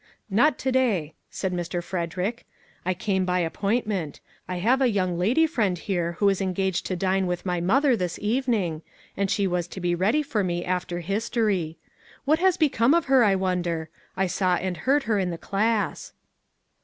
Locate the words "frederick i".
1.83-2.95